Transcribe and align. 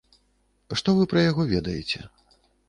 Што 0.81 0.95
вы 1.01 1.05
пра 1.11 1.27
яго 1.27 1.45
ведаеце? 1.53 1.99